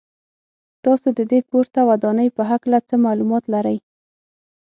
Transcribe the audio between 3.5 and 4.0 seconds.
لرئ.